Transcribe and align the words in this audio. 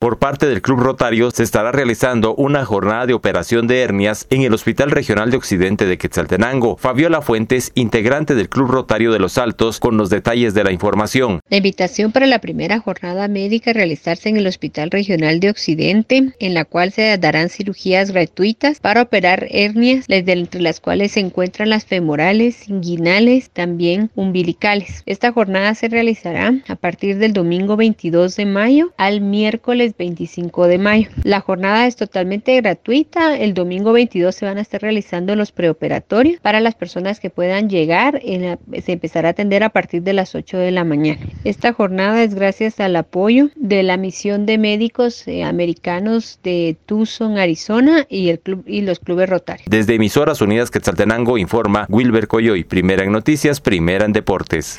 Por 0.00 0.18
parte 0.18 0.46
del 0.46 0.62
Club 0.62 0.80
Rotario 0.80 1.30
se 1.30 1.42
estará 1.42 1.72
realizando 1.72 2.34
una 2.34 2.64
jornada 2.64 3.04
de 3.04 3.12
operación 3.12 3.66
de 3.66 3.82
hernias 3.82 4.26
en 4.30 4.40
el 4.40 4.54
Hospital 4.54 4.90
Regional 4.90 5.30
de 5.30 5.36
Occidente 5.36 5.84
de 5.84 5.98
Quetzaltenango. 5.98 6.78
Fabiola 6.78 7.20
Fuentes, 7.20 7.70
integrante 7.74 8.34
del 8.34 8.48
Club 8.48 8.70
Rotario 8.70 9.12
de 9.12 9.18
Los 9.18 9.36
Altos, 9.36 9.78
con 9.78 9.98
los 9.98 10.08
detalles 10.08 10.54
de 10.54 10.64
la 10.64 10.72
información. 10.72 11.40
La 11.50 11.58
invitación 11.58 12.12
para 12.12 12.24
la 12.24 12.38
primera 12.38 12.80
jornada 12.80 13.28
médica 13.28 13.74
realizarse 13.74 14.30
en 14.30 14.38
el 14.38 14.46
Hospital 14.46 14.90
Regional 14.90 15.38
de 15.38 15.50
Occidente, 15.50 16.32
en 16.40 16.54
la 16.54 16.64
cual 16.64 16.92
se 16.92 17.18
darán 17.18 17.50
cirugías 17.50 18.10
gratuitas 18.10 18.80
para 18.80 19.02
operar 19.02 19.48
hernias, 19.50 20.06
entre 20.08 20.62
las 20.62 20.80
cuales 20.80 21.12
se 21.12 21.20
encuentran 21.20 21.68
las 21.68 21.84
femorales, 21.84 22.70
inguinales, 22.70 23.50
también 23.50 24.10
umbilicales. 24.14 25.02
Esta 25.04 25.30
jornada 25.30 25.74
se 25.74 25.88
realizará 25.88 26.54
a 26.68 26.76
partir 26.76 27.18
del 27.18 27.34
domingo 27.34 27.76
22 27.76 28.34
de 28.36 28.46
mayo 28.46 28.94
al 28.96 29.20
miércoles 29.20 29.89
25 29.96 30.66
de 30.66 30.78
mayo. 30.78 31.08
La 31.24 31.40
jornada 31.40 31.86
es 31.86 31.96
totalmente 31.96 32.60
gratuita. 32.60 33.36
El 33.36 33.54
domingo 33.54 33.92
22 33.92 34.34
se 34.34 34.46
van 34.46 34.58
a 34.58 34.60
estar 34.60 34.82
realizando 34.82 35.36
los 35.36 35.52
preoperatorios 35.52 36.40
para 36.40 36.60
las 36.60 36.74
personas 36.74 37.20
que 37.20 37.30
puedan 37.30 37.68
llegar. 37.68 38.20
se 38.22 38.92
empezará 38.92 39.28
a 39.28 39.32
atender 39.32 39.62
a 39.62 39.70
partir 39.70 40.02
de 40.02 40.12
las 40.12 40.34
8 40.34 40.58
de 40.58 40.70
la 40.70 40.84
mañana. 40.84 41.20
Esta 41.44 41.72
jornada 41.72 42.22
es 42.22 42.34
gracias 42.34 42.80
al 42.80 42.96
apoyo 42.96 43.50
de 43.56 43.82
la 43.82 43.96
misión 43.96 44.46
de 44.46 44.58
médicos 44.58 45.26
eh, 45.26 45.44
americanos 45.44 46.38
de 46.42 46.76
Tucson, 46.86 47.38
Arizona 47.38 48.06
y, 48.08 48.28
el 48.28 48.40
club, 48.40 48.64
y 48.66 48.82
los 48.82 48.98
clubes 48.98 49.28
Rotarios. 49.28 49.66
Desde 49.68 49.94
Emisoras 49.94 50.40
Unidas 50.40 50.70
Quetzaltenango 50.70 51.38
informa 51.38 51.86
Wilber 51.88 52.28
Coyoy, 52.28 52.64
primera 52.64 53.04
en 53.04 53.12
noticias, 53.12 53.60
primera 53.60 54.04
en 54.04 54.12
deportes. 54.12 54.78